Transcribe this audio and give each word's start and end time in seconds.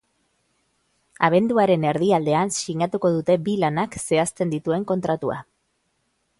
Abenduaren 1.27 1.85
erdialdean 1.89 2.53
sinatuko 2.57 3.13
dute 3.19 3.37
bi 3.49 3.57
lanak 3.67 4.01
zehazten 4.07 4.55
dituen 4.57 4.89
kontratua. 4.95 5.41